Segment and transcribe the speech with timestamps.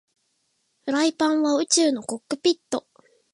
[0.83, 2.87] フライパンは宇宙のコックピット